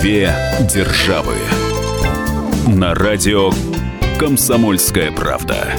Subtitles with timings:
[0.00, 0.34] Две
[0.72, 1.34] державы.
[2.66, 3.50] На радио
[4.18, 5.74] Комсомольская правда.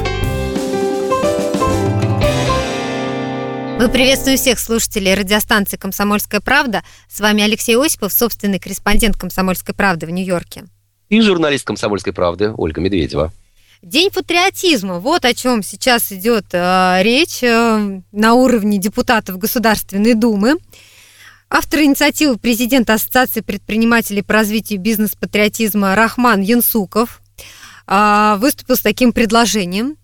[3.80, 6.84] Мы приветствуем всех слушателей радиостанции «Комсомольская правда».
[7.10, 10.66] С вами Алексей Осипов, собственный корреспондент «Комсомольской правды» в Нью-Йорке.
[11.10, 13.34] И журналист «Комсомольской правды» Ольга Медведева.
[13.82, 15.00] День патриотизма.
[15.00, 20.58] Вот о чем сейчас идет э, речь э, на уровне депутатов Государственной Думы.
[21.54, 27.20] Автор инициативы президента Ассоциации предпринимателей по развитию бизнес-патриотизма Рахман Янсуков
[27.86, 29.98] а, выступил с таким предложением.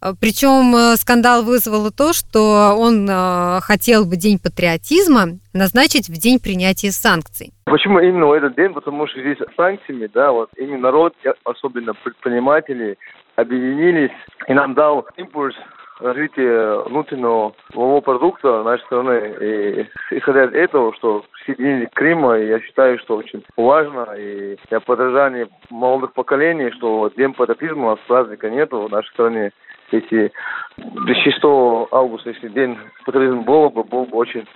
[0.00, 6.18] А, Причем э, скандал вызвало то, что он э, хотел бы День патриотизма назначить в
[6.18, 7.52] день принятия санкций.
[7.66, 8.72] Почему именно этот день?
[8.72, 11.12] Потому что здесь санкциями, да, вот именно народ,
[11.44, 12.96] особенно предприниматели,
[13.36, 14.16] объединились
[14.48, 15.54] и нам дал импульс
[16.00, 19.36] развитие внутреннего волового продукта нашей страны.
[19.40, 24.08] И исходя из этого, что присоединение Крыма, я считаю, что очень важно.
[24.16, 29.52] И для подражания молодых поколений, что День патриотизма у нас праздника нету в нашей стране.
[29.90, 30.32] Если
[30.76, 31.44] 6
[31.92, 34.46] августа, если День патриотизма было бы, было бы очень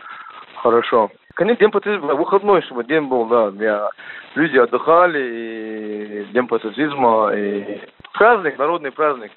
[0.57, 1.11] хорошо.
[1.35, 3.91] Конечно, День патриотизма выходной, чтобы день был, да, для
[4.35, 7.81] люди отдыхали, и День патриотизма, и
[8.15, 9.31] праздник, народный праздник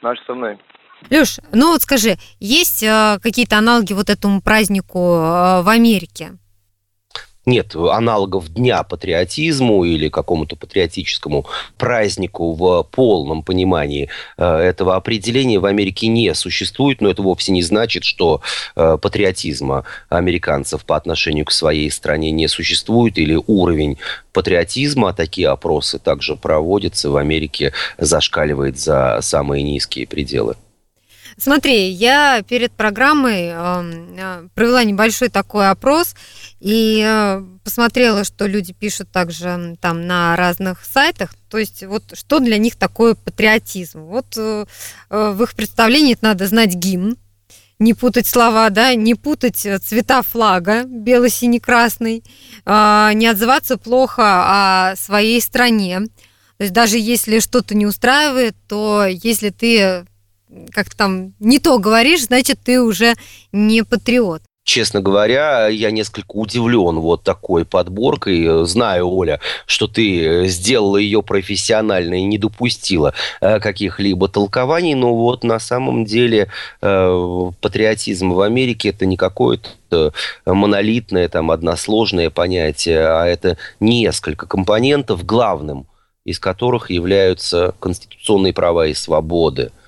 [0.00, 0.58] нашей страны.
[1.08, 6.32] Леш, ну вот скажи, есть э, какие-то аналоги вот этому празднику э, в Америке?
[7.46, 11.46] Нет аналогов Дня патриотизму или какому-то патриотическому
[11.78, 17.62] празднику в полном понимании э, этого определения в Америке не существует, но это вовсе не
[17.62, 18.42] значит, что
[18.76, 23.96] э, патриотизма американцев по отношению к своей стране не существует или уровень
[24.32, 30.56] патриотизма, а такие опросы также проводятся в Америке, зашкаливает за самые низкие пределы.
[31.40, 36.14] Смотри, я перед программой э, провела небольшой такой опрос
[36.60, 41.30] и э, посмотрела, что люди пишут также там на разных сайтах.
[41.48, 44.02] То есть вот что для них такое патриотизм.
[44.02, 44.66] Вот э,
[45.08, 47.16] в их представлении это надо знать гимн,
[47.78, 52.22] не путать слова, да, не путать цвета флага бело-синий-красный,
[52.66, 56.00] не отзываться плохо о своей стране.
[56.58, 60.04] То есть даже если что-то не устраивает, то если ты
[60.72, 63.14] как там не то говоришь, значит, ты уже
[63.52, 64.42] не патриот.
[64.62, 68.66] Честно говоря, я несколько удивлен вот такой подборкой.
[68.66, 75.44] Знаю, Оля, что ты сделала ее профессионально и не допустила э, каких-либо толкований, но вот
[75.44, 76.48] на самом деле
[76.82, 80.12] э, патриотизм в Америке это не какое-то
[80.46, 85.86] монолитное, там, односложное понятие, а это несколько компонентов, главным
[86.24, 89.72] из которых являются конституционные права и свободы–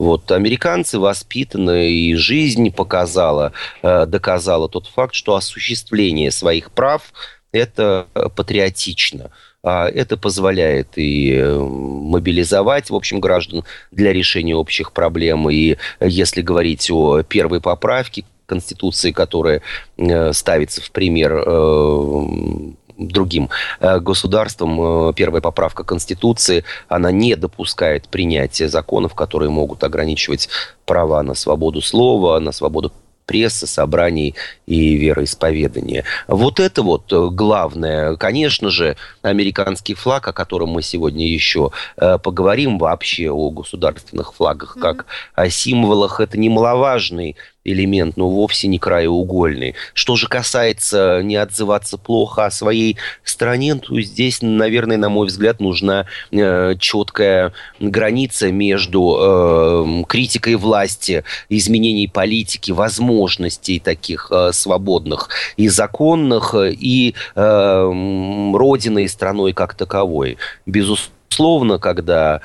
[0.00, 3.52] вот американцы воспитаны, и жизнь показала,
[3.82, 7.12] э, доказала тот факт, что осуществление своих прав–
[7.52, 9.30] это патриотично.
[9.62, 15.50] А это позволяет и э, мобилизовать, в общем, граждан для решения общих проблем.
[15.50, 19.60] И если говорить о первой поправке Конституции, которая
[19.98, 21.44] э, ставится в пример
[23.00, 23.48] другим
[23.80, 25.10] э, государствам.
[25.10, 30.48] Э, первая поправка Конституции, она не допускает принятия законов, которые могут ограничивать
[30.84, 32.92] права на свободу слова, на свободу
[33.26, 34.34] прессы, собраний
[34.66, 36.04] и вероисповедания.
[36.26, 38.16] Вот это вот э, главное.
[38.16, 45.06] Конечно же, американский флаг, о котором мы сегодня еще поговорим вообще о государственных флагах как
[45.34, 49.74] о символах, это немаловажный элемент, но вовсе не краеугольный.
[49.92, 55.60] Что же касается не отзываться плохо о своей стране, то здесь, наверное, на мой взгляд,
[55.60, 65.68] нужна э, четкая граница между э, критикой власти, изменений политики, возможностей таких э, свободных и
[65.68, 70.38] законных, и э, родиной и страной как таковой.
[70.66, 72.40] Безусловно, Словно, когда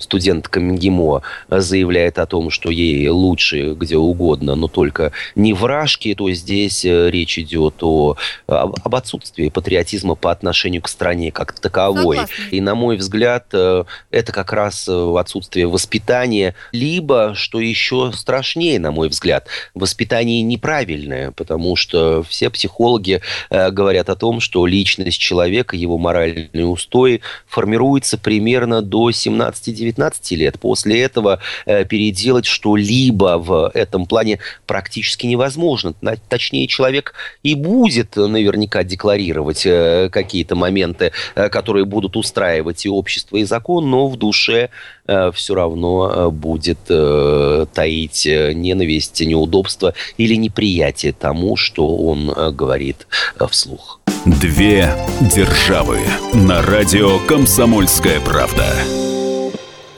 [0.00, 6.14] студентка МГИМО заявляет о том, что ей лучше где угодно, но только не в Рашке,
[6.14, 8.16] то здесь э, речь идет о,
[8.46, 12.16] об отсутствии патриотизма по отношению к стране как таковой.
[12.16, 12.44] Согласна.
[12.50, 18.80] И, на мой взгляд, э, это как раз э, отсутствие воспитания, либо, что еще страшнее,
[18.80, 23.20] на мой взгляд, воспитание неправильное, потому что все психологи
[23.50, 30.58] говорят о том, что личность человека, его моральные устои формируется примерно до до 17-19 лет.
[30.58, 35.92] После этого э, переделать что-либо в этом плане практически невозможно.
[36.30, 37.12] Точнее, человек
[37.42, 43.90] и будет наверняка декларировать э, какие-то моменты, э, которые будут устраивать и общество, и закон,
[43.90, 44.70] но в душе
[45.06, 53.06] все равно будет таить ненависть, неудобство или неприятие тому, что он говорит
[53.50, 54.00] вслух.
[54.26, 56.00] Две державы
[56.34, 58.64] на радио «Комсомольская правда».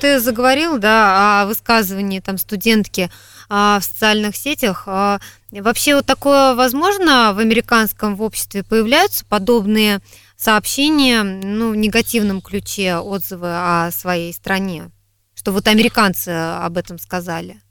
[0.01, 3.11] Ты заговорил, да, о высказывании там студентки
[3.49, 4.85] а, в социальных сетах.
[4.87, 5.19] А,
[5.51, 10.01] вообще вот такое возможно в американском обществе появляются подобные
[10.37, 14.91] сообщения, ну, в негативном ключе отзывы о своей стране,
[15.39, 17.63] что вот американцы об этом сказали.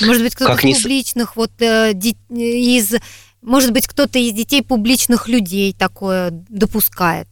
[0.00, 2.94] Может быть, кто-то из публичных, вот э, из,
[3.42, 7.26] может быть, кто-то из детей публичных людей такое допускает.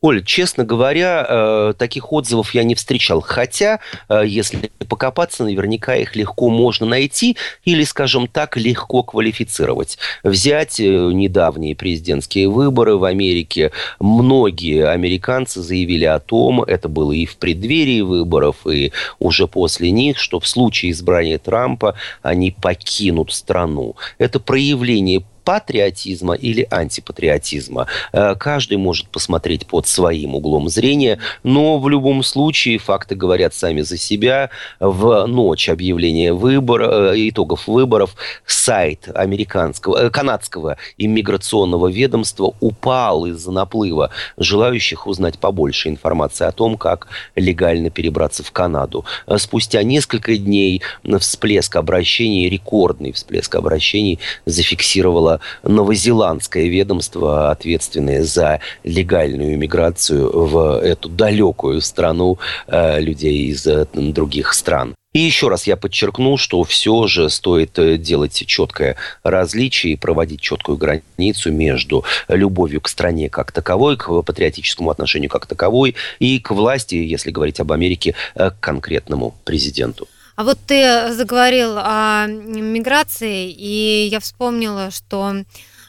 [0.00, 3.20] Оль, честно говоря, э, таких отзывов я не встречал.
[3.20, 9.98] Хотя, э, если покопаться, наверняка их легко можно найти или, скажем так, легко квалифицировать.
[10.22, 13.72] Взять э, недавние президентские выборы в Америке.
[13.98, 20.18] Многие американцы заявили о том, это было и в преддверии выборов, и уже после них,
[20.18, 23.96] что в случае избрания Трампа они покинут страну.
[24.18, 27.86] Это проявление патриотизма или антипатриотизма.
[28.12, 33.80] Э, каждый может посмотреть под своим углом зрения, но в любом случае факты говорят сами
[33.80, 34.50] за себя.
[34.78, 38.14] В ночь объявления выбора, э, итогов выборов
[38.44, 46.76] сайт американского, э, канадского иммиграционного ведомства упал из-за наплыва желающих узнать побольше информации о том,
[46.76, 49.06] как легально перебраться в Канаду.
[49.38, 50.82] Спустя несколько дней
[51.18, 61.80] всплеск обращений, рекордный всплеск обращений зафиксировала новозеландское ведомство, ответственное за легальную миграцию в эту далекую
[61.80, 64.94] страну э, людей из э, других стран.
[65.14, 70.40] И еще раз я подчеркну, что все же стоит э, делать четкое различие и проводить
[70.40, 76.50] четкую границу между любовью к стране как таковой, к патриотическому отношению как таковой и к
[76.50, 80.06] власти, если говорить об Америке, к конкретному президенту.
[80.38, 85.34] А вот ты заговорил о миграции, и я вспомнила, что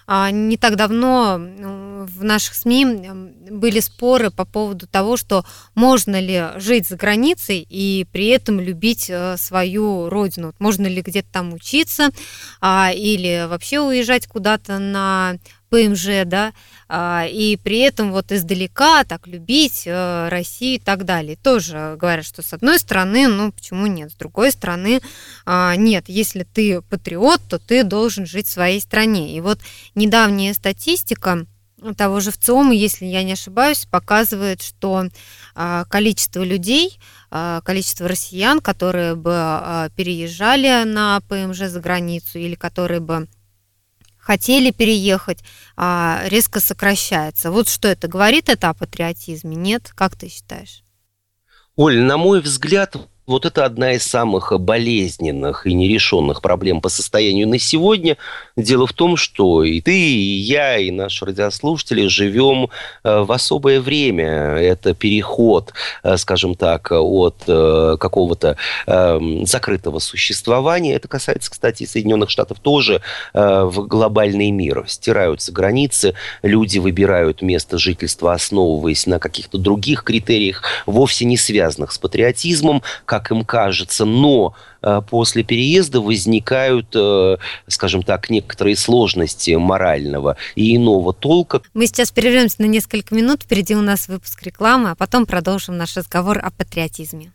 [0.08, 2.84] а, не так давно в наших СМИ
[3.52, 9.06] были споры по поводу того, что можно ли жить за границей и при этом любить
[9.12, 10.56] э, свою родину.
[10.58, 12.10] Можно ли где-то там учиться
[12.60, 15.36] а, или вообще уезжать куда-то на
[15.70, 16.54] ПМЖ, да,
[16.88, 21.36] а, и при этом вот издалека так любить э, Россию и так далее.
[21.36, 25.02] Тоже говорят, что с одной стороны, ну почему нет, с другой стороны
[25.46, 26.06] а, нет.
[26.08, 29.36] Если ты патриот, то ты должен жить в своей стране.
[29.36, 29.60] И вот
[29.94, 31.46] недавняя статистика
[31.96, 35.06] того же ВЦИОМа, если я не ошибаюсь, показывает, что
[35.56, 37.00] а, количество людей,
[37.64, 43.28] количество россиян, которые бы переезжали на ПМЖ за границу или которые бы
[44.30, 45.40] хотели переехать,
[45.76, 47.50] а, резко сокращается.
[47.50, 49.56] Вот что это говорит это о патриотизме?
[49.56, 49.92] Нет?
[49.96, 50.84] Как ты считаешь?
[51.76, 52.96] Оль, на мой взгляд,
[53.30, 58.18] вот это одна из самых болезненных и нерешенных проблем по состоянию на сегодня.
[58.58, 62.70] Дело в том, что и ты, и я, и наши радиослушатели живем
[63.04, 64.26] э, в особое время.
[64.26, 65.74] Это переход,
[66.04, 70.96] э, скажем так, от э, какого-то эм, закрытого существования.
[70.96, 73.02] Это касается, кстати, Соединенных Штатов тоже
[73.34, 74.86] в глобальный мир.
[74.88, 81.98] Стираются границы, люди выбирают место жительства, основываясь на каких-то других критериях, вовсе не связанных с
[81.98, 87.38] патриотизмом, как как им кажется, но э, после переезда возникают, э,
[87.68, 91.62] скажем так, некоторые сложности морального и иного толка.
[91.74, 95.98] Мы сейчас прервемся на несколько минут, впереди у нас выпуск рекламы, а потом продолжим наш
[95.98, 97.32] разговор о патриотизме.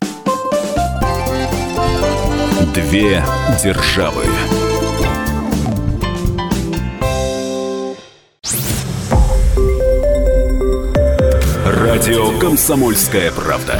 [2.73, 3.23] Две
[3.63, 4.23] державы.
[11.65, 13.79] Радио «Комсомольская правда».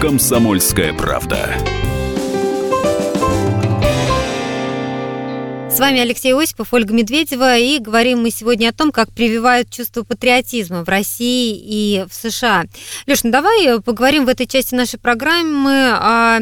[0.00, 1.56] «Комсомольская правда».
[5.68, 10.04] С вами Алексей Осипов, Ольга Медведева, и говорим мы сегодня о том, как прививают чувство
[10.04, 12.66] патриотизма в России и в США.
[13.08, 16.40] Леш, ну давай поговорим в этой части нашей программы о,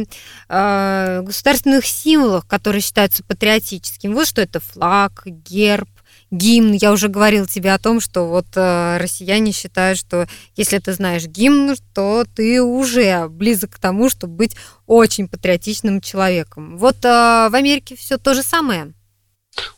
[0.50, 4.12] о государственных символах, которые считаются патриотическими.
[4.12, 5.88] Вот что это флаг, герб,
[6.30, 6.73] гимн.
[6.73, 11.26] Я уже говорил тебе о том, что вот э, россияне считают, что если ты знаешь
[11.26, 14.56] гимн, то ты уже близок к тому, чтобы быть
[14.87, 16.76] очень патриотичным человеком.
[16.78, 18.92] Вот э, в Америке все то же самое.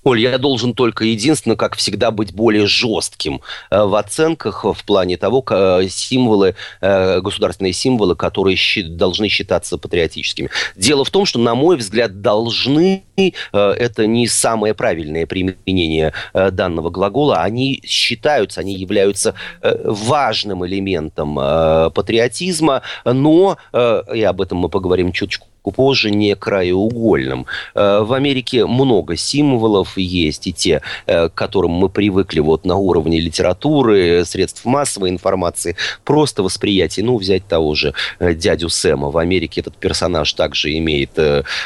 [0.05, 5.17] Оль, я должен только единственное, как всегда, быть более жестким э, в оценках в плане
[5.17, 5.45] того,
[5.89, 8.57] символы, э, государственные символы, которые
[8.89, 10.51] должны считаться патриотическими.
[10.77, 16.91] Дело в том, что, на мой взгляд, должны э, это не самое правильное применение данного
[16.91, 17.43] глагола.
[17.43, 26.11] Они считаются, они являются важным элементом патриотизма, но, и об этом мы поговорим чуточку позже
[26.11, 27.47] не краеугольным.
[27.75, 32.77] Э, в Америке много символов есть, и те, э, к которым мы привыкли вот на
[32.77, 37.05] уровне литературы, средств массовой информации, просто восприятие.
[37.05, 39.11] Ну, взять того же э, дядю Сэма.
[39.11, 41.19] В Америке этот персонаж также имеет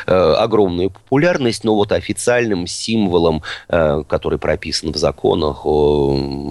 [0.07, 5.65] огромную популярность, но вот официальным символом, который прописан в законах,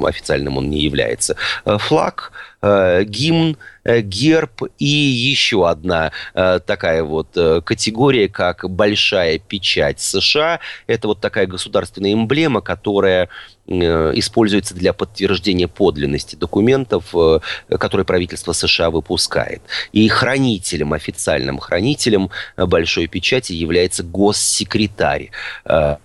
[0.05, 1.35] официальным он не является.
[1.65, 2.31] Флаг
[2.63, 7.29] гимн, герб и еще одна э, такая вот
[7.65, 10.59] категория, как большая печать США.
[10.87, 13.29] Это вот такая государственная эмблема, которая
[13.67, 17.39] Э, используется для подтверждения подлинности документов, э,
[17.79, 19.61] которые правительство США выпускает.
[19.93, 25.29] И хранителем, официальным хранителем большой печати является госсекретарь
[25.65, 25.97] э,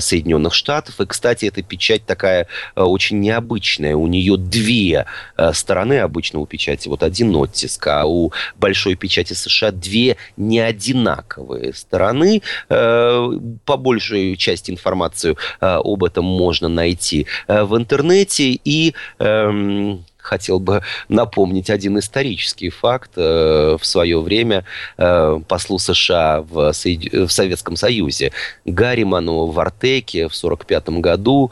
[0.00, 1.00] Соединенных Штатов.
[1.00, 3.96] И, кстати, эта печать такая очень необычная.
[3.96, 5.06] У нее две
[5.52, 6.88] стороны обычно у печати.
[6.88, 12.42] Вот один оттиск, а у большой печати США две неодинаковые стороны.
[12.68, 18.58] По большей части информацию об этом можно найти найти э, в интернете.
[18.64, 23.10] И эм, хотел бы напомнить один исторический факт.
[23.16, 24.64] Э, в свое время
[24.96, 28.30] э, послу США в, в Советском Союзе
[28.64, 31.50] Гарриману в Артеке в 1945 году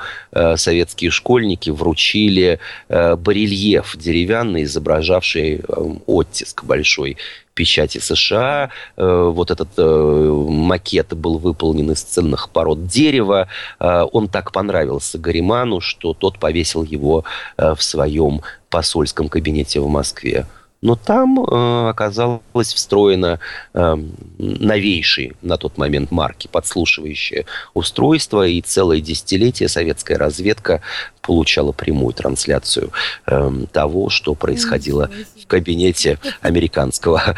[0.57, 5.63] советские школьники вручили барельеф деревянный, изображавший
[6.07, 7.17] оттиск большой
[7.59, 8.71] печати США.
[8.97, 13.49] Э, вот этот э, макет был выполнен из ценных пород дерева.
[13.81, 17.25] Э, он так понравился Гариману, что тот повесил его
[17.57, 20.45] в своем посольском кабинете в Москве.
[20.81, 23.41] Но там э, оказалось встроено
[23.75, 23.97] э,
[24.39, 30.81] новейшие на тот момент марки, подслушивающее устройство, и целое десятилетие советская разведка
[31.21, 32.93] получала прямую трансляцию
[33.27, 35.11] э, того, что происходило
[35.43, 37.35] в кабинете американского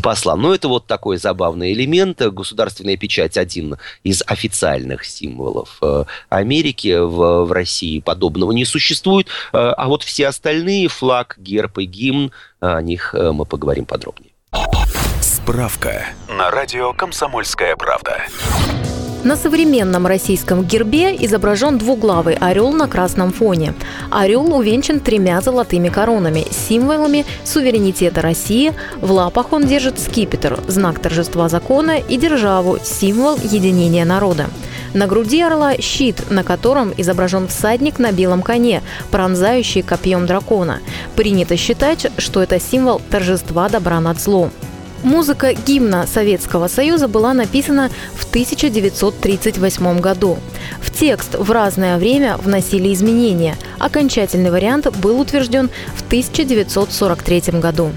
[0.00, 0.36] посла.
[0.36, 2.20] Но это вот такой забавный элемент.
[2.20, 6.98] Государственная печать один из официальных символов э, Америки.
[6.98, 9.28] В, в России подобного не существует.
[9.52, 14.32] Э, а вот все остальные, флаг, герб и гимн, о них э, мы поговорим подробнее.
[15.20, 18.22] Справка на радио «Комсомольская правда».
[19.24, 23.74] На современном российском гербе изображен двуглавый орел на красном фоне.
[24.10, 28.72] Орел увенчан тремя золотыми коронами, символами суверенитета России.
[29.00, 34.46] В лапах он держит скипетр, знак торжества закона, и державу, символ единения народа.
[34.94, 40.78] На груди орла щит, на котором изображен всадник на белом коне, пронзающий копьем дракона.
[41.16, 44.52] Принято считать, что это символ торжества добра над злом.
[45.02, 50.38] Музыка гимна Советского Союза была написана в 1938 году.
[50.80, 53.56] В текст в разное время вносили изменения.
[53.78, 57.92] Окончательный вариант был утвержден в 1943 году.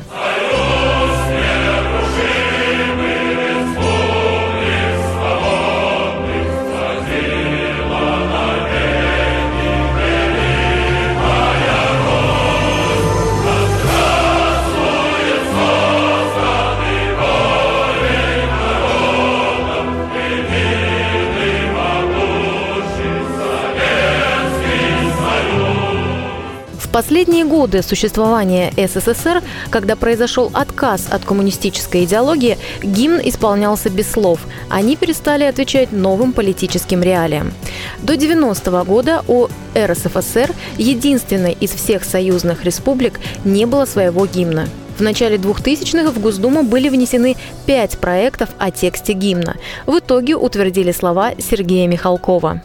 [26.92, 34.42] Последние годы существования СССР, когда произошел отказ от коммунистической идеологии, гимн исполнялся без слов.
[34.70, 37.54] Они перестали отвечать новым политическим реалиям.
[38.02, 44.68] До 90-го года у РСФСР, единственной из всех союзных республик, не было своего гимна.
[44.98, 49.56] В начале 2000-х в Госдуму были внесены пять проектов о тексте гимна.
[49.88, 52.62] В итоге утвердили слова Сергея Михалкова.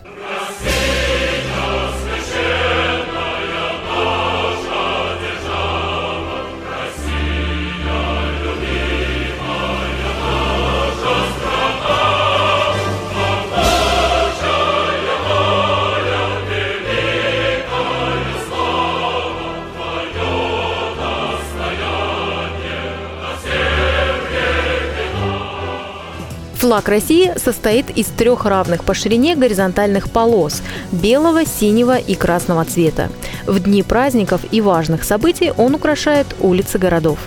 [26.66, 33.08] Флаг России состоит из трех равных по ширине горизонтальных полос– белого, синего и красного цвета.
[33.46, 37.20] В дни праздников и важных событий он украшает улицы городов.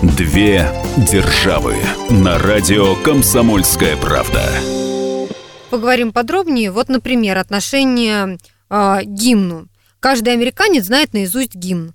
[0.00, 0.66] Две
[0.96, 1.74] державы
[2.08, 4.42] на радио «Комсомольская правда».
[5.68, 6.70] Поговорим подробнее.
[6.70, 8.38] Вот, например, отношение
[8.70, 9.68] э, гимну.
[10.00, 11.92] Каждый американец знает наизусть гимн.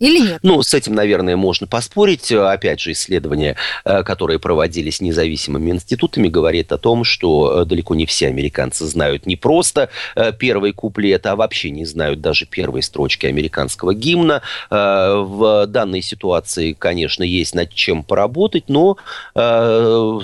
[0.00, 0.40] Или нет?
[0.42, 2.32] Ну, с этим, наверное, можно поспорить.
[2.32, 8.04] Опять же, исследования, э, которые проводились независимыми институтами, говорят о том, что э, далеко не
[8.04, 13.26] все американцы знают не просто э, первый куплет, а вообще не знают даже первой строчки
[13.26, 14.42] американского гимна.
[14.70, 18.96] В данной ситуации, конечно, есть над чем поработать, но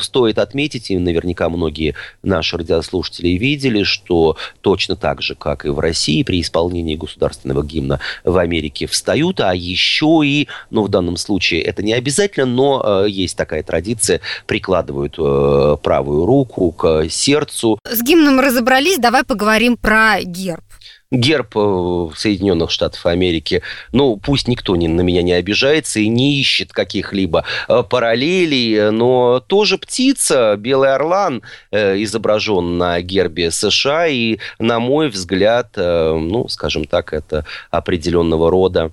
[0.01, 5.79] стоит отметить, и наверняка многие наши радиослушатели видели, что точно так же, как и в
[5.79, 11.63] России, при исполнении государственного гимна в Америке встают, а еще и, ну, в данном случае
[11.63, 17.79] это не обязательно, но э, есть такая традиция, прикладывают э, правую руку к сердцу.
[17.89, 20.65] С гимном разобрались, давай поговорим про герб
[21.11, 23.63] герб э, Соединенных Штатов Америки,
[23.93, 29.41] ну, пусть никто не, на меня не обижается и не ищет каких-либо э, параллелей, но
[29.41, 36.85] тоже птица, белый орлан э, изображен на гербе США, и, на мой взгляд, ну, скажем
[36.85, 38.93] так, это определенного рода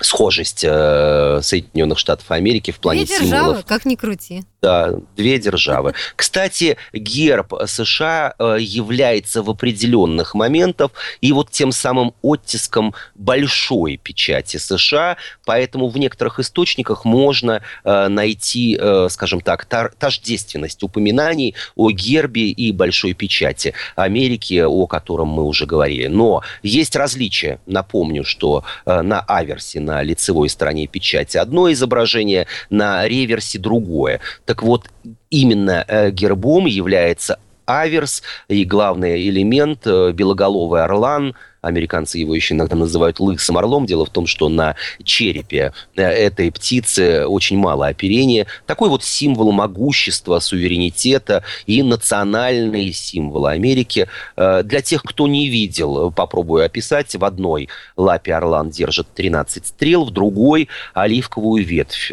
[0.00, 3.64] схожесть э, Соединенных Штатов Америки в плане Две державы, символов.
[3.66, 4.44] как ни крути.
[4.64, 5.92] Да, две державы.
[6.16, 14.56] Кстати, герб США э, является в определенных моментах и вот тем самым оттиском большой печати
[14.56, 19.66] США, поэтому в некоторых источниках можно э, найти, э, скажем так,
[19.98, 26.06] тождественность упоминаний о гербе и большой печати Америки, о котором мы уже говорили.
[26.06, 27.58] Но есть различия.
[27.66, 34.20] Напомню, что на аверсе, на лицевой стороне печати одно изображение, на реверсе другое.
[34.46, 34.88] Так вот,
[35.30, 41.34] именно э, гербом является аверс и главный элемент э, белоголовый орлан–
[41.64, 43.86] Американцы его еще иногда называют лысым орлом.
[43.86, 48.46] Дело в том, что на черепе э, этой птицы очень мало оперения.
[48.66, 54.08] Такой вот символ могущества, суверенитета и национальный символ Америки.
[54.36, 57.14] Э, для тех, кто не видел, попробую описать.
[57.14, 62.12] В одной лапе орлан держит 13 стрел, в другой оливковую ветвь.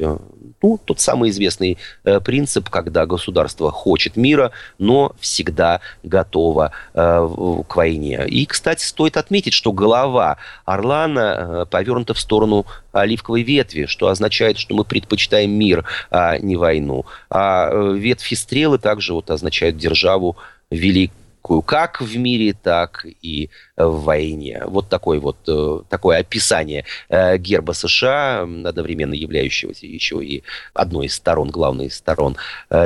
[0.61, 7.75] Ну, тот самый известный э, принцип, когда государство хочет мира, но всегда готово э, к
[7.75, 8.25] войне.
[8.27, 14.57] И, кстати, стоит отметить, что голова Орлана э, повернута в сторону оливковой ветви, что означает,
[14.57, 17.05] что мы предпочитаем мир, а не войну.
[17.29, 20.37] А э, ветви стрелы также вот означают державу
[20.69, 21.17] великую
[21.65, 24.61] как в мире, так и в войне.
[24.67, 30.43] Вот такое вот э, такое описание герба США, одновременно являющегося еще и
[30.75, 32.37] одной из сторон, главной из сторон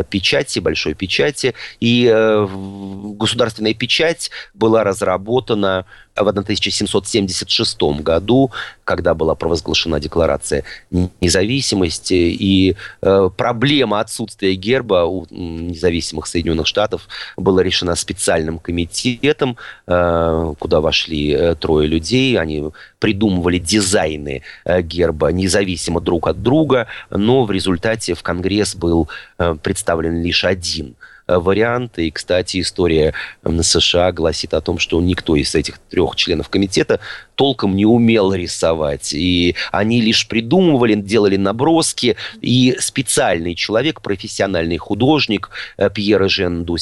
[0.09, 1.53] печати, большой печати.
[1.81, 2.07] И
[3.17, 8.51] государственная печать была разработана в 1776 году,
[8.83, 10.63] когда была провозглашена Декларация
[11.21, 20.53] независимости, и э, проблема отсутствия герба у независимых Соединенных Штатов была решена специальным комитетом, э,
[20.59, 27.43] куда вошли э, трое людей, они придумывали дизайны э, герба независимо друг от друга, но
[27.43, 30.95] в результате в Конгресс был э, представлен лишь один–
[31.27, 32.07] варианты.
[32.07, 33.13] И, кстати, история
[33.61, 36.99] США гласит о том, что никто из этих трех членов комитета
[37.35, 39.13] толком не умел рисовать.
[39.13, 42.15] И они лишь придумывали, делали наброски.
[42.41, 46.77] И специальный человек, профессиональный художник э, Пьер Жен Ду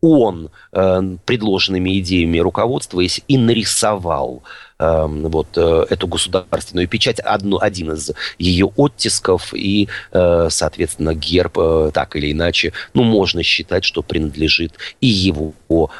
[0.00, 4.42] он э, предложенными идеями руководствуясь и нарисовал
[4.80, 11.58] Эм, вот э, эту государственную печать, одну, один из ее оттисков, и, э, соответственно, герб
[11.58, 15.52] э, так или иначе, ну, можно считать, что принадлежит и его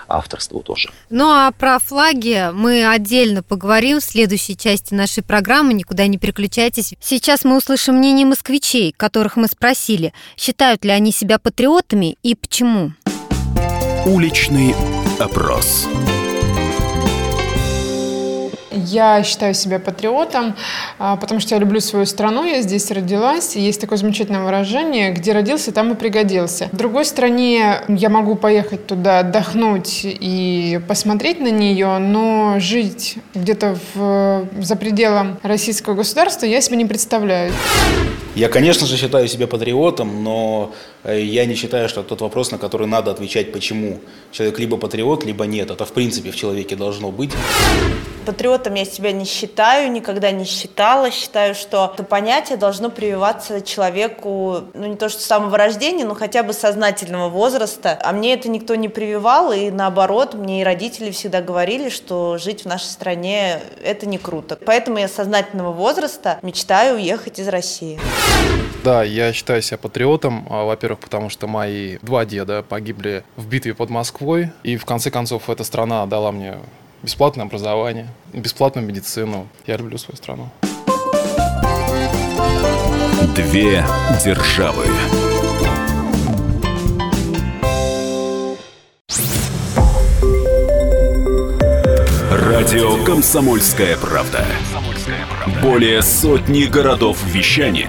[0.09, 0.89] авторству тоже.
[1.11, 6.95] Ну, а про флаги мы отдельно поговорим в следующей части нашей программы, никуда не переключайтесь.
[7.01, 12.93] Сейчас мы услышим мнение москвичей, которых мы спросили, считают ли они себя патриотами и почему.
[14.07, 14.75] Уличный
[15.19, 15.87] опрос.
[18.87, 20.55] Я считаю себя патриотом,
[20.99, 23.57] а, потому что я люблю свою страну, я здесь родилась.
[23.57, 26.69] есть такое замечательное выражение, где родился, там и пригодился.
[26.73, 33.77] В другой стране я могу поехать туда, отдохнуть и посмотреть на нее, но жить где-то
[33.95, 37.53] в, за пределом российского государства я себе не представляю.
[38.37, 42.59] Я, конечно же, считаю себя патриотом, но э, я не считаю, что тот вопрос, на
[42.59, 44.01] который надо отвечать, почему.
[44.31, 45.71] Человек либо патриот, либо нет.
[45.71, 47.33] Это, в принципе, в человеке должно быть.
[48.25, 51.11] Патриотом я себя не считаю, никогда не считала.
[51.11, 56.15] Считаю, что это понятие должно прививаться человеку, ну не то что с самого рождения, но
[56.15, 57.99] хотя бы сознательного возраста.
[58.01, 62.63] А мне это никто не прививал, и наоборот, мне и родители всегда говорили, что жить
[62.63, 64.57] в нашей стране это не круто.
[64.65, 67.99] Поэтому я с сознательного возраста мечтаю уехать из России.
[68.83, 73.75] Да, я считаю себя патриотом, а, во-первых, потому что мои два деда погибли в битве
[73.75, 76.55] под Москвой, и в конце концов эта страна дала мне
[77.03, 79.49] бесплатное образование, бесплатную медицину.
[79.67, 80.49] Я люблю свою страну.
[83.37, 83.85] Две
[84.25, 84.87] державы.
[92.31, 94.45] Радио «Комсомольская правда».
[95.63, 97.89] Более сотни городов вещания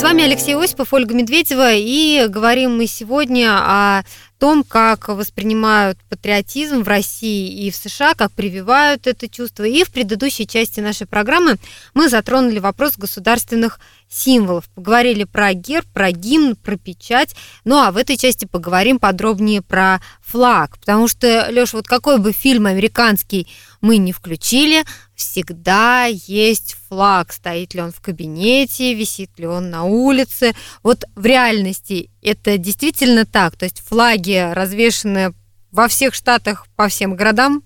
[0.00, 4.02] С вами Алексей Осипов, Ольга Медведева, и говорим мы сегодня о
[4.38, 9.64] том, как воспринимают патриотизм в России и в США, как прививают это чувство.
[9.64, 11.56] И в предыдущей части нашей программы
[11.92, 13.78] мы затронули вопрос государственных
[14.10, 14.68] символов.
[14.74, 17.34] Поговорили про герб, про гимн, про печать.
[17.64, 20.78] Ну а в этой части поговорим подробнее про флаг.
[20.78, 23.46] Потому что, Леша, вот какой бы фильм американский
[23.80, 27.32] мы не включили, всегда есть флаг.
[27.32, 30.54] Стоит ли он в кабинете, висит ли он на улице.
[30.82, 33.56] Вот в реальности это действительно так.
[33.56, 35.32] То есть флаги развешены
[35.70, 37.62] во всех штатах, по всем городам?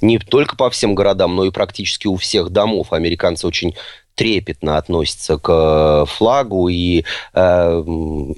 [0.00, 2.92] Не только по всем городам, но и практически у всех домов.
[2.92, 3.74] Американцы очень
[4.14, 7.84] трепетно относятся к флагу и э,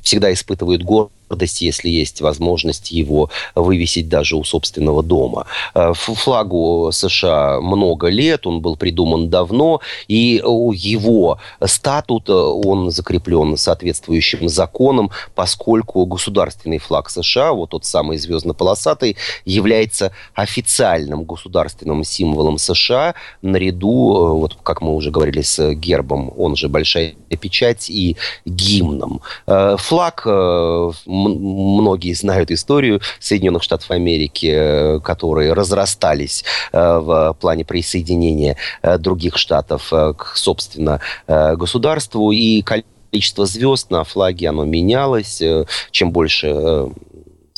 [0.03, 5.47] всегда испытывают гордость гордость, если есть возможность его вывесить даже у собственного дома.
[5.75, 10.43] Э, флагу США много лет, он был придуман давно, и
[10.75, 19.17] его статут, э, он закреплен соответствующим законом, поскольку государственный флаг США, вот тот самый звездно-полосатый,
[19.45, 26.57] является официальным государственным символом США наряду, э, вот как мы уже говорили, с гербом, он
[26.57, 29.21] же большая печать и гимном.
[29.47, 30.27] Флаг
[31.17, 39.37] многие знают историю Соединенных Штатов Америки, э, которые разрастались э, в плане присоединения э, других
[39.37, 42.31] штатов к, собственно, государству.
[42.33, 45.43] И количество звезд на флаге, оно менялось.
[45.91, 46.91] Чем больше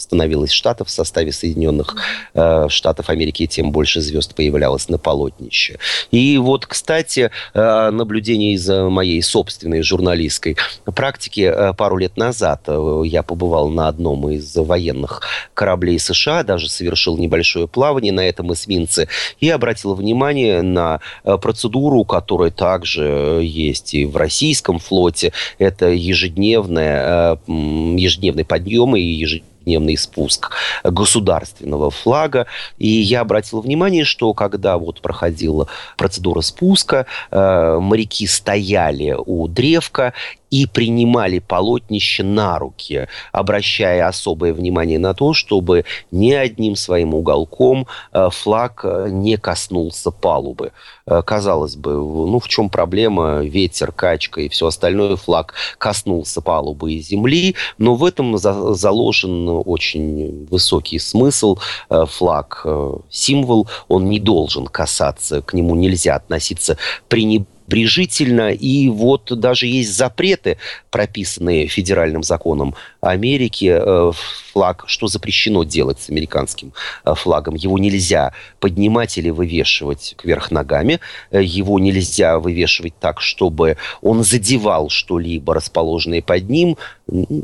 [0.08, 1.96] становилось штатов в составе Соединенных
[2.32, 5.78] э, Штатов Америки, тем больше звезд появлялось на полотнище.
[6.10, 10.56] И вот, кстати, э, наблюдение из моей собственной журналистской
[10.96, 11.40] практики.
[11.40, 15.20] Э, пару лет назад э, я побывал на одном из военных
[15.52, 19.08] кораблей США, даже совершил небольшое плавание на этом эсминце
[19.40, 25.32] и обратил внимание на э, процедуру, которая также есть и в российском флоте.
[25.58, 27.52] Это ежедневная, э,
[27.98, 30.50] ежедневный подъем и ежедневный двухдневный спуск
[30.84, 32.46] государственного флага.
[32.78, 40.14] И я обратил внимание, что когда вот проходила процедура спуска, э, моряки стояли у древка
[40.50, 47.86] и принимали полотнище на руки, обращая особое внимание на то, чтобы ни одним своим уголком
[48.12, 50.72] э, флаг э, не коснулся палубы.
[51.06, 53.40] Э, казалось бы, ну в чем проблема?
[53.40, 55.16] Ветер, качка и все остальное.
[55.16, 61.58] Флаг коснулся палубы и земли, но в этом заложен очень высокий смысл.
[61.88, 62.66] Флаг–
[63.10, 66.76] символ, он не должен касаться, к нему нельзя относиться
[67.08, 68.50] пренебрежительно пренебрежительно.
[68.52, 70.58] И вот даже есть запреты,
[70.90, 74.12] прописанные федеральным законом Америки, э,
[74.52, 76.72] флаг, что запрещено делать с американским
[77.04, 77.54] э, флагом.
[77.54, 81.00] Его нельзя поднимать или вывешивать кверх ногами.
[81.30, 86.76] Э, его нельзя вывешивать так, чтобы он задевал что-либо, расположенное под ним.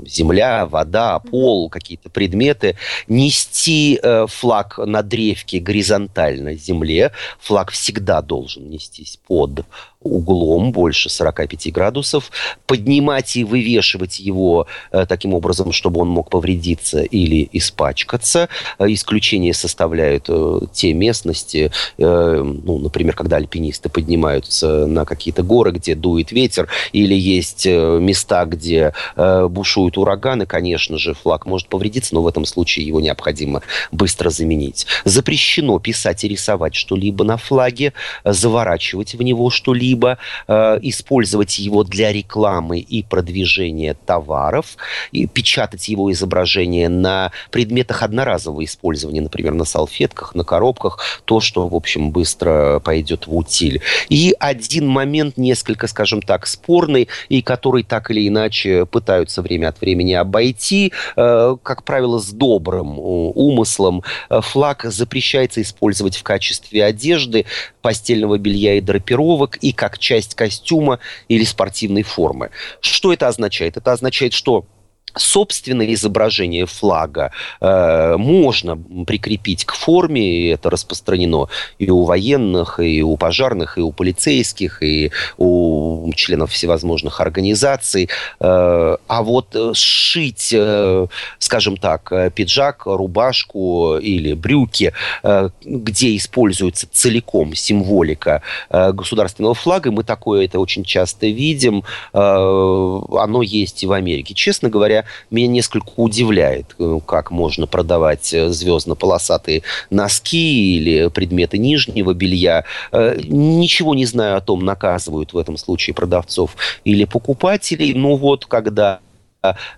[0.07, 2.77] Земля, вода, пол, какие-то предметы.
[3.09, 7.13] Нести флаг на древке горизонтально земле.
[7.41, 9.65] Флаг всегда должен нестись под
[10.14, 12.31] углом больше 45 градусов,
[12.66, 18.48] поднимать и вывешивать его э, таким образом, чтобы он мог повредиться или испачкаться.
[18.79, 25.94] Э, исключение составляют э, те местности, ну, например, когда альпинисты поднимаются на какие-то горы, где
[25.94, 32.27] дует ветер, или есть места, где бушуют ураганы, конечно же, флаг может повредиться, но в
[32.27, 34.87] этом случае его необходимо быстро заменить.
[35.05, 37.92] Запрещено писать и рисовать что-либо на флаге,
[38.24, 40.04] заворачивать в него что-либо,
[40.47, 44.77] э, использовать его для рекламы и продвижения товаров,
[45.12, 51.69] и печатать его изображение на предметах одноразового использования, например, на салфетках, на коробках, то, что,
[51.69, 53.81] в общем, быстро пойдет в утиль.
[54.09, 59.81] И один момент несколько, скажем так, спорный, и который так или иначе пытаются время от
[59.81, 64.03] времени обойти, э, как правило, с добрым умыслом.
[64.31, 67.47] Э, флаг запрещается использовать в качестве одежды,
[67.83, 72.51] постельного белья и драпировок, и как часть костюма или спортивной формы.
[72.81, 73.77] Что это означает?
[73.77, 74.67] Это означает, что
[75.16, 81.48] собственное изображение флага э, можно прикрепить к форме, и это распространено
[81.79, 88.09] и у военных, и у пожарных, и у полицейских, и у членов всевозможных организаций.
[88.40, 91.07] Э, а вот сшить, э,
[91.38, 100.05] скажем так, пиджак, рубашку или брюки, э, где используется целиком символика э, государственного флага, мы
[100.05, 104.35] такое это очень часто видим, э, оно есть и в Америке.
[104.35, 112.14] Честно говоря, меня несколько удивляет, э, как можно продавать э, звездно-полосатые носки или предметы нижнего
[112.14, 112.64] белья.
[112.93, 117.95] Э, ничего не знаю о том, наказывают в этом случае продавцов или покупателей.
[117.95, 119.01] Но вот когда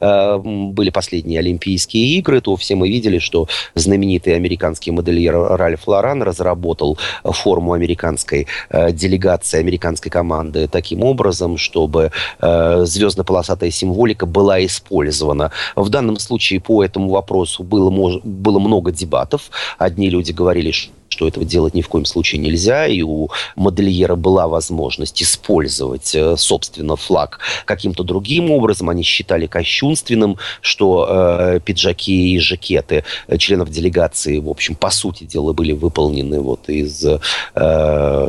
[0.01, 6.99] были последние Олимпийские игры, то все мы видели, что знаменитый американский модельер Ральф Лоран разработал
[7.25, 15.51] форму американской э, делегации, американской команды таким образом, чтобы э, звездно-полосатая символика была использована.
[15.75, 17.91] В данном случае по этому вопросу было,
[18.23, 19.51] было много дебатов.
[19.79, 24.17] Одни люди говорили, что что этого делать ни в коем случае нельзя, и у модельера
[24.17, 28.91] была возможность использовать, э, собственно, флаг каким-то другим образом.
[28.91, 33.05] Они считали кощунственным, что э, пиджаки и жакеты
[33.39, 37.19] членов делегации, в общем, по сути дела, были выполнены вот из, э,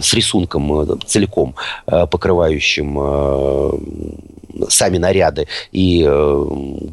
[0.01, 1.55] с рисунком э, целиком
[1.87, 3.71] э, покрывающим э,
[4.69, 6.45] сами наряды, и э,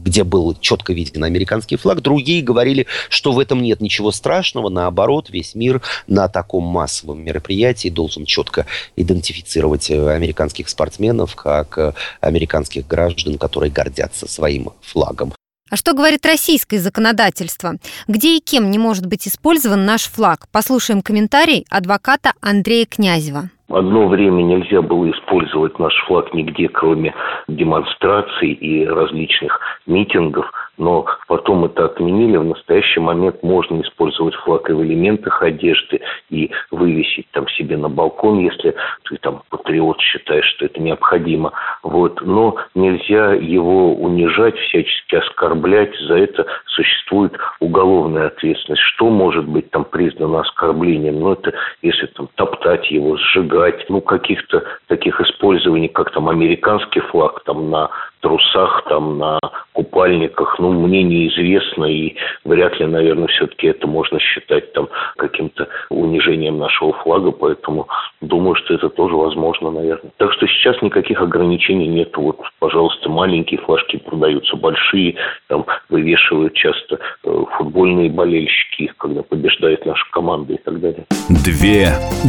[0.05, 2.00] где был четко виден американский флаг.
[2.00, 7.88] Другие говорили, что в этом нет ничего страшного, наоборот, весь мир на таком массовом мероприятии
[7.88, 15.33] должен четко идентифицировать э, американских спортсменов как э, американских граждан, которые гордятся своим флагом.
[15.75, 17.73] А что говорит российское законодательство?
[18.07, 20.47] Где и кем не может быть использован наш флаг?
[20.53, 23.51] Послушаем комментарий адвоката Андрея Князева.
[23.69, 27.13] Одно время нельзя было использовать наш флаг нигде, кроме
[27.49, 32.37] демонстраций и различных митингов– но потом это отменили.
[32.37, 37.89] В настоящий момент можно использовать флаг и в элементах одежды и вывесить там себе на
[37.89, 38.75] балкон, если
[39.09, 41.53] ты там патриот считаешь, что это необходимо.
[41.83, 42.21] Вот.
[42.23, 45.95] Но нельзя его унижать, всячески оскорблять.
[46.09, 48.83] За это существует уголовная ответственность.
[48.83, 51.21] Что может быть там признано оскорблением?
[51.21, 57.43] Ну, это если там топтать его, сжигать, ну, каких-то таких использований, как там американский флаг
[57.45, 57.91] там на
[58.25, 59.39] трусах, там, на
[59.73, 66.59] купальниках, ну, мне неизвестно, и вряд ли, наверное, все-таки это можно считать там каким-то унижением
[66.59, 67.87] нашего флага, поэтому
[68.23, 70.11] думаю, что это тоже возможно, наверное.
[70.17, 72.17] Так что сейчас никаких ограничений нет.
[72.17, 75.17] Вот, пожалуйста, маленькие флажки продаются, большие,
[75.49, 81.05] там вывешивают часто э, футбольные болельщики, когда побеждает наша команда и так далее.
[81.45, 81.89] Две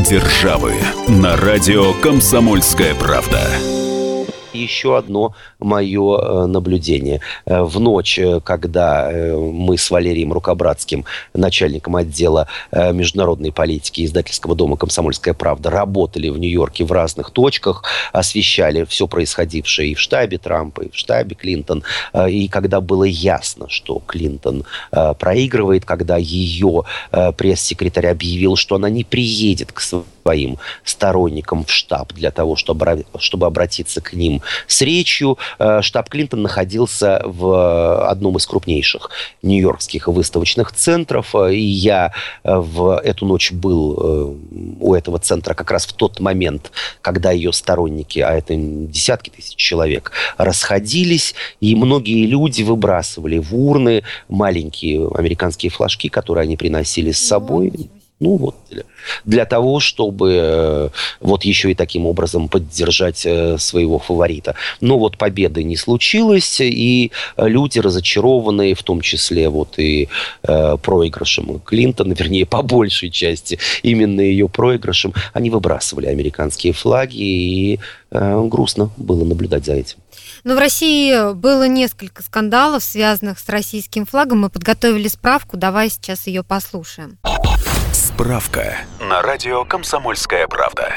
[0.09, 0.73] державы
[1.07, 3.94] на радио «Комсомольская правда»
[4.55, 7.21] еще одно мое э, наблюдение.
[7.45, 14.77] Э, в ночь, э, когда мы с Валерием Рукобратским, начальником отдела международной политики издательского дома
[14.77, 20.81] «Комсомольская правда», работали в Нью-Йорке в разных точках, освещали все происходившее и в штабе Трампа,
[20.81, 21.83] и в штабе Клинтон.
[22.27, 29.71] И когда было ясно, что Клинтон проигрывает, когда ее пресс-секретарь объявил, что она не приедет
[29.71, 29.79] к
[30.25, 35.37] своим сторонникам в штаб для того, чтобы, чтобы обратиться к ним с речью.
[35.59, 39.11] Э, штаб Клинтон находился в одном из крупнейших
[39.43, 42.11] нью-йоркских выставочных центров, и я
[42.43, 44.35] э, в эту ночь был э,
[44.79, 46.71] у этого центра как раз в тот момент,
[47.03, 54.01] когда ее сторонники, а это десятки тысяч человек, расходились, и многие люди выбрасывали в урны
[54.27, 57.91] маленькие американские флажки, которые они приносили с собой.
[58.21, 58.55] Ну вот,
[59.25, 64.55] для, того, чтобы э, вот еще и таким образом поддержать э, своего фаворита.
[64.79, 70.07] Но вот победы не случилось, и люди разочарованные, в том числе вот и
[70.43, 77.79] э, проигрышем Клинтона, вернее, по большей части именно ее проигрышем, они выбрасывали американские флаги, и
[78.11, 79.97] э, грустно было наблюдать за этим.
[80.45, 84.41] Но в России было несколько скандалов, связанных с российским флагом.
[84.41, 87.17] Мы подготовили справку, давай сейчас ее послушаем.
[88.15, 90.95] Справка на радио «Комсомольская правда».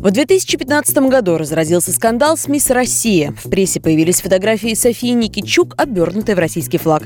[0.00, 3.34] В 2015 году разразился скандал с «Мисс Россия».
[3.44, 7.02] В прессе появились фотографии Софии Никичук, обернутой в российский флаг.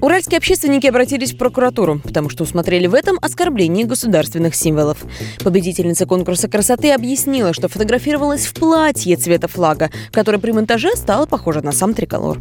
[0.00, 5.04] Уральские общественники обратились в прокуратуру, потому что усмотрели в этом оскорбление государственных символов.
[5.44, 11.60] Победительница конкурса красоты объяснила, что фотографировалась в платье цвета флага, которое при монтаже стало похоже
[11.60, 12.40] на сам триколор.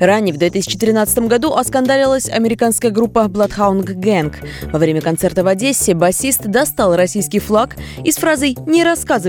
[0.00, 4.34] Ранее, в 2013 году, оскандалилась американская группа Bloodhound Gang.
[4.72, 8.82] Во время концерта в Одессе басист достал российский флаг и с фразой «Не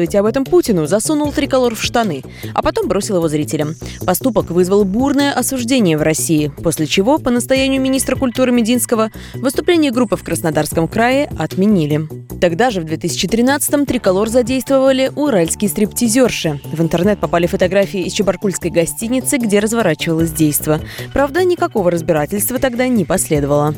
[0.07, 3.75] рассказывайте об этом Путину» засунул триколор в штаны, а потом бросил его зрителям.
[4.05, 10.15] Поступок вызвал бурное осуждение в России, после чего, по настоянию министра культуры Мединского, выступление группы
[10.15, 12.07] в Краснодарском крае отменили.
[12.39, 16.59] Тогда же, в 2013-м, триколор задействовали уральские стриптизерши.
[16.71, 20.79] В интернет попали фотографии из Чебаркульской гостиницы, где разворачивалось действо.
[21.13, 23.75] Правда, никакого разбирательства тогда не последовало.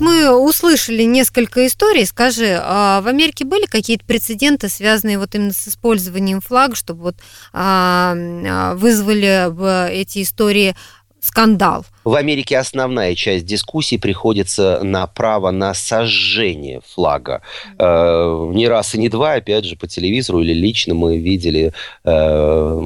[0.00, 2.04] Мы услышали несколько историй.
[2.04, 7.16] Скажи, а в Америке были какие-то прецеденты, связанные вот именно с использованием флага, чтобы вот
[7.52, 10.74] а, а вызвали в эти истории
[11.20, 11.86] скандал?
[12.04, 17.40] В Америке основная часть дискуссий приходится на право на сожжение флага.
[17.78, 21.72] Э, не раз и не два, опять же, по телевизору или лично мы видели
[22.04, 22.80] э,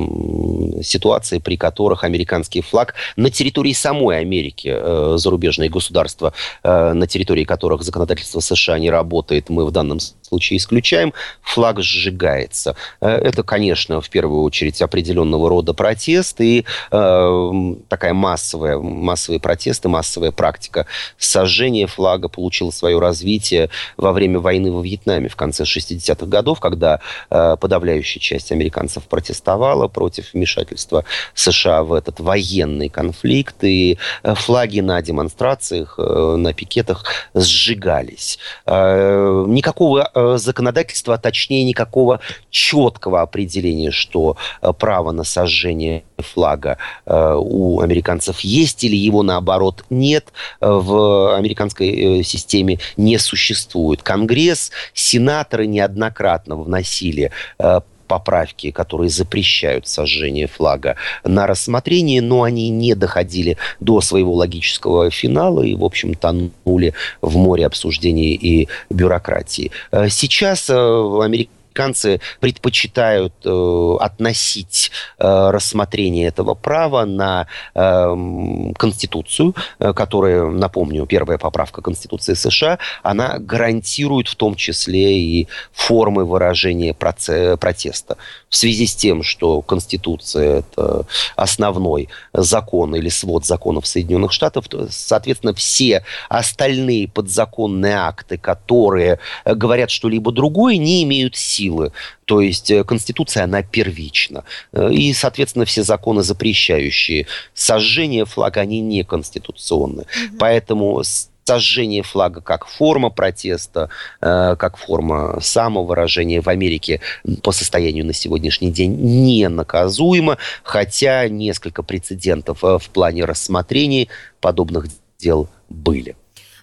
[0.83, 7.45] ситуации, при которых американский флаг на территории самой Америки, э, зарубежные государства, э, на территории
[7.45, 12.77] которых законодательство США не работает, мы в данном случае исключаем, флаг сжигается.
[13.01, 18.79] Э, это, конечно, в первую очередь определенного рода протест и э, такая массовая
[19.09, 25.37] массовые протесты, массовая практика сожжения флага получила свое развитие во время войны во Вьетнаме в
[25.37, 32.91] конце 60-х годов, когда э, подавляющая часть американцев протестовала против вмешательства США в этот военный
[32.91, 38.39] конфликт, и э, флаги на демонстрациях, э, на пикетах сжигались.
[38.67, 46.77] Э, никакого э, законодательства, а точнее никакого четкого определения, что э, право на сожжение флага
[47.07, 54.03] э, у американцев есть или его, наоборот, нет, э, в американской э, системе не существует.
[54.03, 62.95] Конгресс, сенаторы неоднократно вносили э, поправки, которые запрещают сожжение флага на рассмотрение, но они не
[62.95, 69.73] доходили до своего логического финала и, в общем, тонули в море обсуждений и бюрократии.
[70.09, 79.93] Сейчас в Америке американцы предпочитают э, относить э, рассмотрение этого права на э, Конституцию, э,
[79.93, 88.17] которая, напомню, первая поправка Конституции США, она гарантирует в том числе и формы выражения протеста.
[88.49, 95.55] В связи с тем, что Конституция– это основной закон или свод законов Соединенных Штатов, соответственно,
[95.55, 101.93] все остальные подзаконные акты, которые говорят что-либо другое, не имеют силы силы.
[102.25, 104.45] То есть э, Конституция, она первична.
[104.73, 110.03] Э, и, соответственно, все законы, запрещающие сожжение флага, они не конституционны.
[110.03, 110.39] Угу.
[110.39, 111.03] Поэтому
[111.45, 113.89] сожжение флага как форма протеста,
[114.21, 117.01] э, как форма самовыражения в Америке
[117.43, 124.09] по состоянию на сегодняшний день не наказуемо, хотя несколько прецедентов в плане рассмотрений
[124.41, 124.87] подобных
[125.19, 126.17] дел были.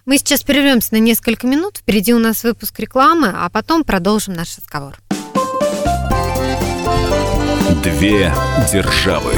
[0.06, 1.78] Мы сейчас прервемся на несколько минут.
[1.78, 4.94] Впереди у нас выпуск рекламы, а потом продолжим наш разговор.
[7.82, 8.32] Две
[8.72, 9.32] державы.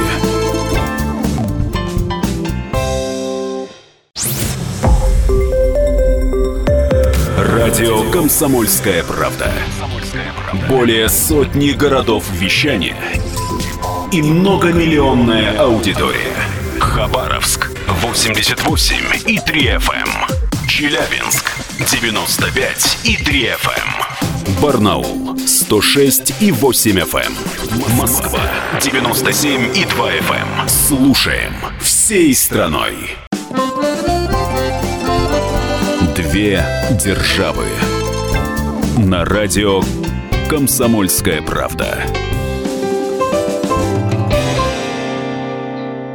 [7.35, 9.51] Радио Комсомольская правда".
[10.69, 12.95] Более сотни городов вещания
[14.11, 16.35] и многомиллионная аудитория.
[16.79, 20.38] Хабаровск 88 и 3 FM.
[20.79, 21.57] Челябинск
[21.91, 23.69] 95 и 3 FM.
[24.47, 24.61] Эм.
[24.61, 27.19] Барнаул 106 и 8 FM.
[27.19, 27.97] Эм.
[27.97, 28.39] Москва
[28.81, 30.61] 97 и 2 FM.
[30.61, 30.69] Эм.
[30.69, 32.95] Слушаем всей страной.
[36.15, 36.65] Две
[37.03, 37.65] державы.
[38.99, 39.81] На радио
[40.49, 42.05] Комсомольская правда.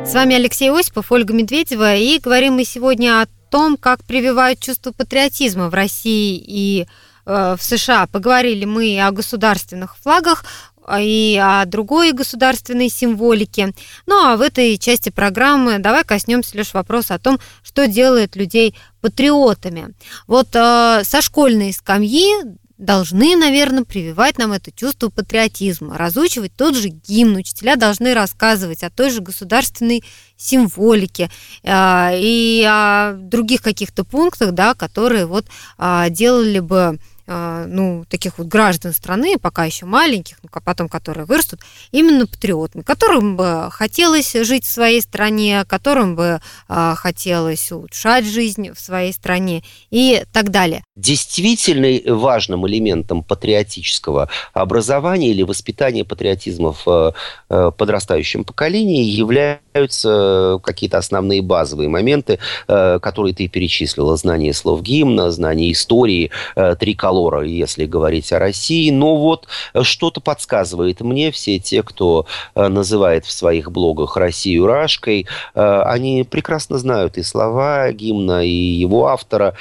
[0.07, 4.91] С вами Алексей Осипов, Ольга Медведева, и говорим мы сегодня о том, как прививают чувство
[4.91, 6.89] патриотизма в России и
[7.25, 8.09] э, в США.
[8.09, 10.45] Поговорили мы о государственных флагах,
[10.85, 13.73] а, и о другой государственной символике.
[14.07, 18.75] Ну а в этой части программы давай коснемся лишь вопроса о том, что делает людей
[19.01, 19.95] патриотами.
[20.27, 22.33] Вот э, со школьной скамьи
[22.79, 28.91] должны, наверное, прививать нам это чувство патриотизма, разучивать тот же гимн, учителя должны рассказывать о
[28.91, 30.03] той же государственной
[30.37, 31.31] символике
[31.63, 35.47] э, и о других каких-то пунктах, да, которые вот
[35.79, 41.25] э, делали бы а, ну, таких вот граждан страны, пока еще маленьких, ну, потом которые
[41.25, 41.61] вырастут,
[41.91, 48.73] именно патриотами, которым бы хотелось жить в своей стране, которым бы а, хотелось улучшать жизнь
[48.73, 50.85] в своей стране и так далее.
[50.97, 57.13] Действительно важным элементом патриотического образования или воспитания патриотизма в э,
[57.51, 62.39] э, подрастающем поколении являются какие-то основные базовые моменты,
[62.69, 64.17] э, которые ты перечислила.
[64.17, 68.91] Знание слов гимна, знание истории, триколора, Колора, если говорить о России.
[68.91, 69.47] Но вот
[69.83, 76.25] что-то подсказывает мне, все те, кто э, называет в своих блогах Россию Рашкой, э, они
[76.25, 79.55] прекрасно знают и слова гимна, и его автора,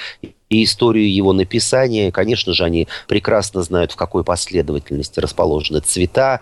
[0.54, 2.12] и историю его написания.
[2.12, 6.42] Конечно же, они прекрасно знают, в какой последовательности расположены цвета,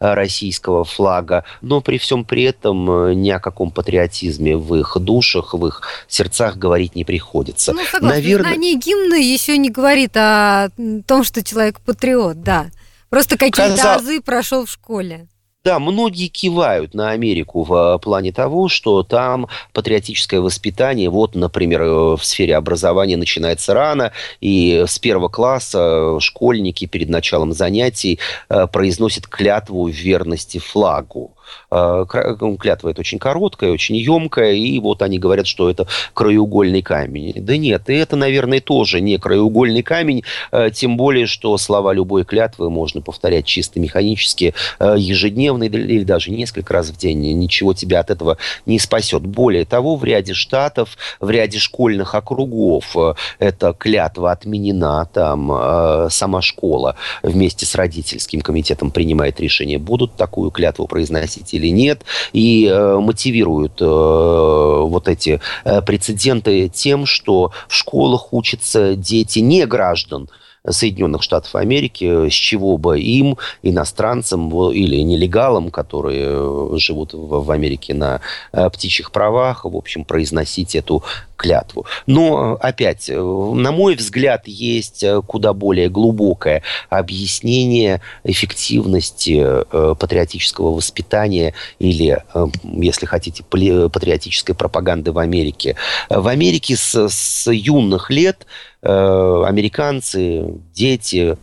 [0.00, 4.96] Э, российского флага, но при всем при этом э, ни о каком патриотизме в их
[4.98, 7.72] душах, в их сердцах говорить не приходится.
[7.72, 8.52] Ну, согласна, Наверное...
[8.52, 10.68] знание гимна еще не говорит о
[11.06, 12.70] том, что человек патриот, да.
[13.10, 13.96] Просто какие-то Казал...
[13.98, 15.28] азы прошел в школе.
[15.68, 21.82] Да, многие кивают на Америку в э, плане того, что там патриотическое воспитание, вот, например,
[21.82, 28.66] э, в сфере образования начинается рано, и с первого класса школьники перед началом занятий э,
[28.66, 31.34] произносят клятву верности флагу.
[31.70, 37.34] Э, клятва это очень короткая, очень емкая, и вот они говорят, что это краеугольный камень.
[37.36, 42.70] Да нет, это, наверное, тоже не краеугольный камень, э, тем более, что слова любой клятвы
[42.70, 47.18] можно повторять чисто механически э, ежедневно или даже несколько раз в день.
[47.18, 49.22] Ничего тебя от этого не спасет.
[49.22, 52.96] Более того, в ряде штатов, в ряде школьных округов
[53.38, 60.86] эта клятва отменена, там сама школа вместе с родительским комитетом принимает решение, будут такую клятву
[60.86, 68.32] произносить или нет, и э, мотивируют э, вот эти э, прецеденты тем, что в школах
[68.32, 70.28] учатся дети не граждан,
[70.70, 78.20] Соединенных Штатов Америки, с чего бы им, иностранцам или нелегалам, которые живут в Америке на
[78.52, 81.02] птичьих правах, в общем, произносить эту
[81.38, 81.86] клятву.
[82.06, 90.74] Но, опять, э, на мой взгляд, есть э, куда более глубокое объяснение эффективности э, патриотического
[90.74, 92.22] воспитания или,
[92.64, 95.76] если хотите, патриотической пропаганды в Америке.
[96.10, 98.46] В Америке с, с юных лет
[98.82, 101.36] американцы, дети,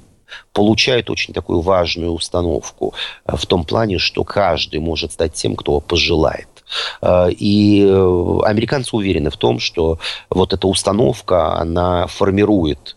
[0.54, 2.94] получают очень такую важную установку
[3.26, 6.48] в том плане, что каждый может стать тем, кто пожелает.
[7.02, 12.96] Э, и э, американцы уверены в том, что вот эта установка, она формирует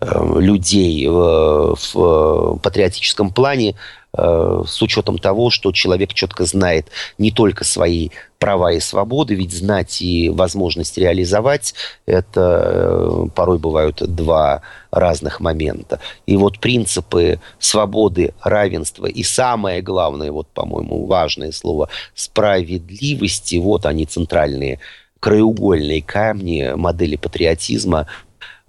[0.00, 3.76] э, людей в патриотическом плане
[4.12, 6.88] с учетом того, что человек четко знает
[7.18, 11.74] не только свои права и свободы, ведь знать и возможность реализовать
[12.06, 16.00] это порой бывают два разных момента.
[16.26, 24.06] И вот принципы свободы, равенства и самое главное, вот, по-моему, важное слово, справедливости, вот они
[24.06, 24.80] центральные
[25.20, 28.06] краеугольные камни модели патриотизма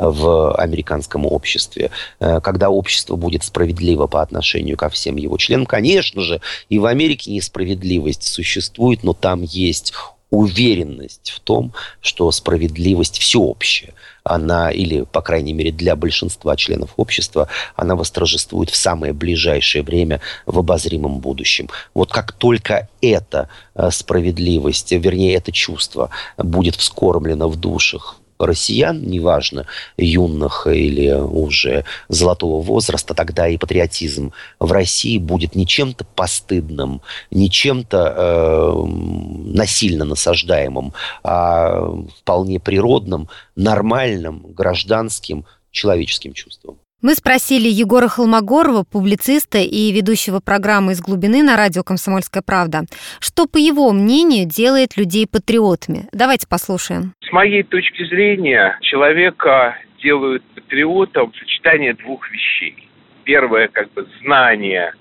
[0.02, 5.66] в американском обществе, э, когда общество будет справедливо по отношению ко всем его членам.
[5.66, 9.94] Конечно же, и в Америке несправедливость существует, но там есть
[10.32, 13.94] уверенность в том, что справедливость всеобщая
[14.24, 20.22] она, или, по крайней мере, для большинства членов общества, она восторжествует в самое ближайшее время
[20.46, 21.70] в обозримом будущем.
[21.94, 29.66] Вот как только эта э, справедливость, вернее, это чувство будет вскормлено в душах россиян, неважно,
[29.98, 37.50] юных или уже золотого возраста, тогда и патриотизм в России будет не чем-то постыдным, не
[37.50, 46.81] чем-то э, насильно насаждаемым, а вполне природным, нормальным, гражданским, человеческим чувством.
[47.02, 52.82] Мы спросили Егора Холмогорова, публициста и ведущего программы «Из глубины» на радио «Комсомольская правда»,
[53.20, 56.08] что, по его мнению, делает людей патриотами.
[56.12, 57.14] Давайте послушаем.
[57.28, 62.88] С моей точки зрения, человека делают патриотом сочетание двух вещей.
[63.24, 64.94] Первое, как бы, знание,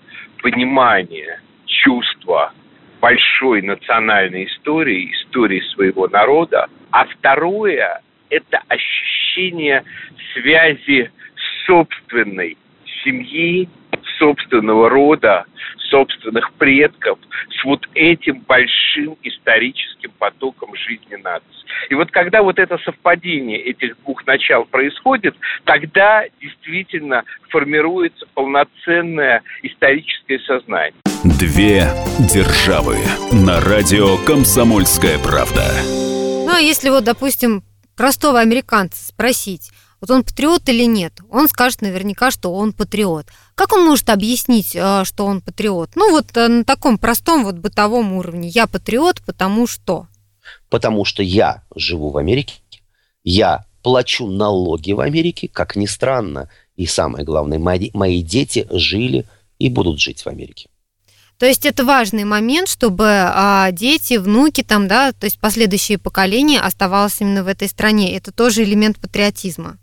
[0.42, 2.54] понимание, чувство
[3.02, 6.66] большой национальной истории, истории своего народа.
[6.92, 9.84] А второе– это ощущение
[10.32, 11.10] связи
[11.70, 12.58] собственной
[13.04, 13.68] семьи,
[14.18, 15.44] собственного рода,
[15.88, 17.18] собственных предков
[17.48, 21.46] с вот этим большим историческим потоком жизни нации.
[21.88, 30.40] И вот когда вот это совпадение этих двух начал происходит, тогда действительно формируется полноценное историческое
[30.40, 31.00] сознание.
[31.38, 31.84] Две
[32.34, 32.96] державы
[33.32, 35.62] на радио «Комсомольская правда».
[36.46, 37.62] Ну, а если вот, допустим,
[37.96, 43.26] простого американца спросить, вот он патриот или нет, он скажет наверняка, что он патриот.
[43.54, 45.90] Как он может объяснить, э, что он патриот?
[45.94, 48.48] Ну вот э, на таком простом вот бытовом уровне.
[48.48, 50.06] Я патриот, потому что?
[50.70, 52.54] Потому что я живу в Америке,
[53.24, 56.48] я плачу налоги в Америке, как ни странно.
[56.76, 59.26] И самое главное, мои, мои дети жили
[59.58, 60.68] и будут жить в Америке.
[61.38, 66.60] То есть это важный момент, чтобы а, дети, внуки, там, да, то есть последующие поколения
[66.60, 68.14] оставалось именно в этой стране.
[68.14, 69.78] Это тоже элемент патриотизма.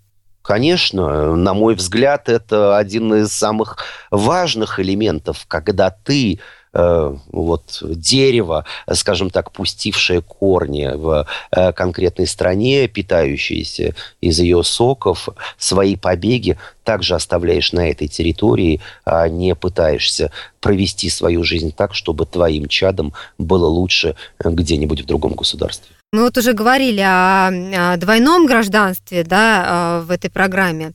[0.48, 3.80] Конечно, на мой взгляд, это один из самых
[4.12, 6.40] важных элементов, когда ты
[6.80, 15.30] Э, вот, дерево, скажем так, пустившее корни в э, конкретной стране, питающееся из ее соков,
[15.58, 22.28] свои побеги также оставляешь на этой территории, а не пытаешься провести свою жизнь так, чтобы
[22.28, 25.97] твоим чадам было лучше где-нибудь в другом государстве.
[26.14, 27.48] Мы вот уже говорили о,
[27.94, 30.94] о двойном гражданстве да, а, в этой программе.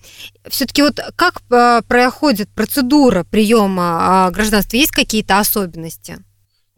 [0.48, 4.78] Все-таки вот как а, проходит процедура приема гражданства?
[4.78, 6.16] Есть какие-то особенности?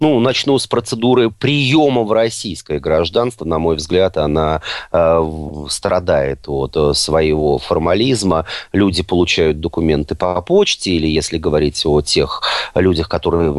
[0.01, 3.45] Ну, начну с процедуры приема в российское гражданство.
[3.45, 8.45] На мой взгляд, она э, страдает от э, своего формализма.
[8.73, 12.43] Люди получают документы по почте, или если говорить о тех
[12.75, 13.53] людях, которые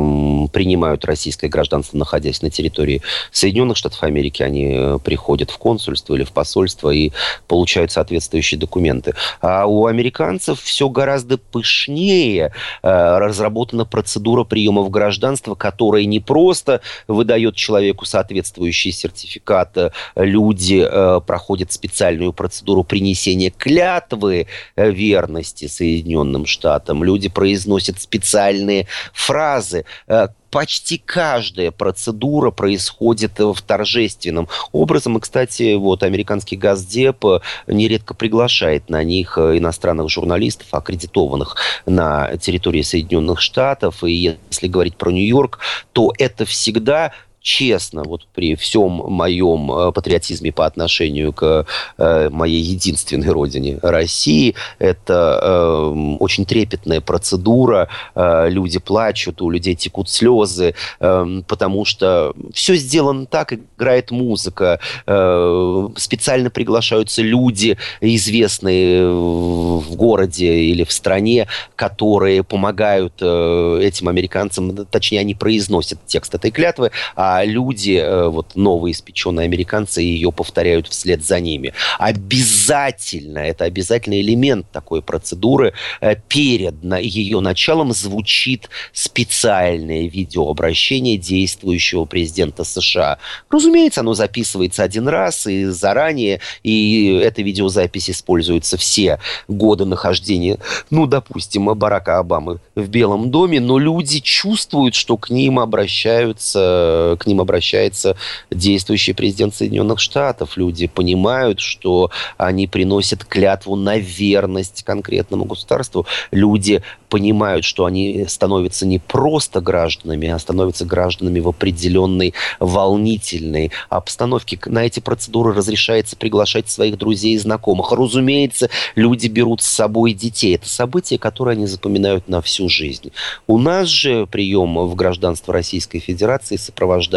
[0.49, 6.25] принимают российское гражданство, находясь на территории Соединенных Штатов Америки, они э, приходят в консульство или
[6.25, 7.13] в посольство и
[7.47, 9.13] получают соответствующие документы.
[9.39, 12.51] А у американцев все гораздо пышнее.
[12.83, 19.93] Э, разработана процедура приема в гражданство, которая не просто выдает человеку соответствующий сертификат.
[20.15, 27.03] Люди э, проходят специальную процедуру принесения клятвы э, верности Соединенным Штатам.
[27.03, 35.17] Люди произносят специальные фразы э, почти каждая процедура происходит в торжественном образом.
[35.17, 37.25] И, кстати, вот американский Газдеп
[37.67, 44.01] нередко приглашает на них иностранных журналистов, аккредитованных на территории Соединенных Штатов.
[44.05, 45.59] И если говорить про Нью-Йорк,
[45.91, 47.11] то это всегда
[47.45, 51.67] честно, вот при всем моем э, патриотизме по отношению к
[51.99, 59.75] э, моей единственной родине России, это э, очень трепетная процедура, э, люди плачут, у людей
[59.75, 69.95] текут слезы, э, потому что все сделано так, играет музыка, специально приглашаются люди, известные в
[69.95, 77.34] городе или в стране, которые помогают этим американцам, точнее, они произносят текст этой клятвы, а
[77.37, 81.73] а люди, э, вот новые испеченные американцы, ее повторяют вслед за ними.
[81.99, 92.63] Обязательно, это обязательный элемент такой процедуры, э, перед ее началом звучит специальное видеообращение действующего президента
[92.63, 93.17] США.
[93.49, 100.59] Разумеется, оно записывается один раз и заранее, и эта видеозапись используется все годы нахождения,
[100.89, 107.27] ну, допустим, Барака Обамы в Белом доме, но люди чувствуют, что к ним обращаются, к
[107.27, 108.15] ним обращается
[108.51, 110.57] действующий президент Соединенных Штатов.
[110.57, 116.05] Люди понимают, что они приносят клятву на верность конкретному государству.
[116.29, 124.59] Люди понимают, что они становятся не просто гражданами, а становятся гражданами в определенной волнительной обстановке.
[124.65, 127.91] На эти процедуры разрешается приглашать своих друзей и знакомых.
[127.91, 130.55] Разумеется, люди берут с собой детей.
[130.55, 133.11] Это событие, которое они запоминают на всю жизнь.
[133.47, 137.14] У нас же прием в гражданство Российской Федерации сопровождается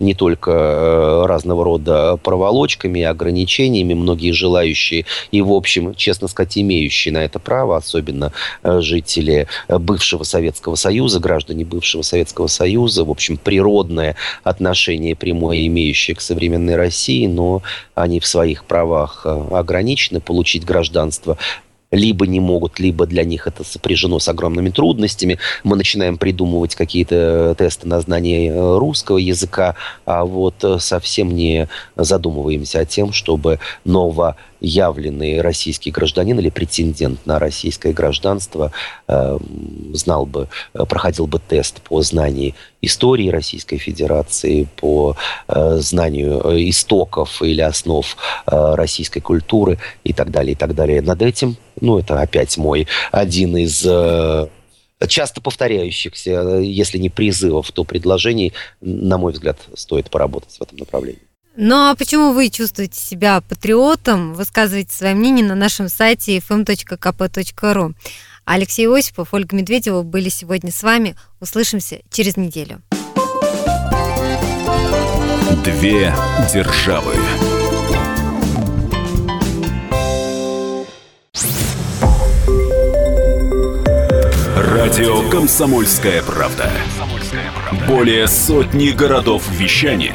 [0.00, 3.94] не только э, разного рода проволочками, ограничениями.
[3.94, 9.78] Многие желающие и, в общем, честно сказать, имеющие на это право, особенно э, жители э,
[9.78, 16.76] бывшего Советского Союза, граждане бывшего Советского Союза, в общем, природное отношение прямое имеющее к современной
[16.76, 17.62] России, но
[17.94, 21.38] они в своих правах ограничены получить гражданство
[21.90, 25.38] либо не могут, либо для них это сопряжено с огромными трудностями.
[25.64, 29.74] Мы начинаем придумывать какие-то тесты на знание э, русского языка,
[30.04, 37.38] а вот совсем не задумываемся о тем, чтобы ново явленный российский гражданин или претендент на
[37.38, 38.72] российское гражданство
[39.06, 39.38] э,
[39.92, 45.16] знал бы, э, проходил бы тест по знанию истории Российской Федерации, по
[45.48, 51.02] э, знанию э, истоков или основ э, российской культуры и так далее, и так далее.
[51.02, 53.84] Над этим, ну, это опять мой один из...
[53.86, 54.48] Э,
[55.06, 61.27] часто повторяющихся, если не призывов, то предложений, на мой взгляд, стоит поработать в этом направлении.
[61.60, 64.32] Ну а почему вы чувствуете себя патриотом?
[64.32, 67.94] Высказывайте свое мнение на нашем сайте fm.kp.ru.
[68.44, 71.16] Алексей Осипов, Ольга Медведева были сегодня с вами.
[71.40, 72.80] Услышимся через неделю.
[75.64, 76.14] Две
[76.54, 77.14] державы.
[84.56, 86.70] Радио «Комсомольская правда».
[87.88, 90.14] Более сотни городов вещания